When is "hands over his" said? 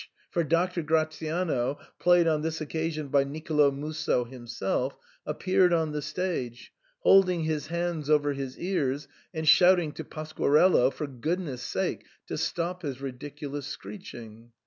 7.67-8.57